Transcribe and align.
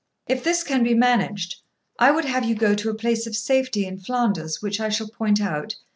If 0.25 0.43
this 0.43 0.63
can 0.63 0.83
be 0.83 0.95
managed, 0.95 1.57
I 1.99 2.09
would 2.09 2.25
have 2.25 2.43
you 2.43 2.55
go 2.55 2.73
to 2.73 2.89
a 2.89 2.95
place 2.95 3.27
of 3.27 3.35
safety 3.35 3.85
in 3.85 3.99
Flanders 3.99 4.59
which 4.59 4.79
I 4.79 4.89
shall 4.89 5.09
point 5.09 5.39
out. 5.39 5.75